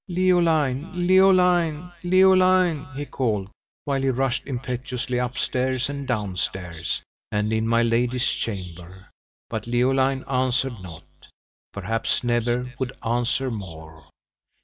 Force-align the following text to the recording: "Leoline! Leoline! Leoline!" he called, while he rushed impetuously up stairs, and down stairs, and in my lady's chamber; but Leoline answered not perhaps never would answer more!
"Leoline! 0.09 1.05
Leoline! 1.07 1.91
Leoline!" 2.03 2.87
he 2.95 3.05
called, 3.05 3.51
while 3.85 4.01
he 4.01 4.09
rushed 4.09 4.41
impetuously 4.47 5.19
up 5.19 5.37
stairs, 5.37 5.91
and 5.91 6.07
down 6.07 6.35
stairs, 6.35 7.03
and 7.31 7.53
in 7.53 7.67
my 7.67 7.83
lady's 7.83 8.25
chamber; 8.25 9.11
but 9.47 9.67
Leoline 9.67 10.23
answered 10.27 10.81
not 10.81 11.03
perhaps 11.71 12.23
never 12.23 12.73
would 12.79 12.97
answer 13.05 13.51
more! 13.51 14.07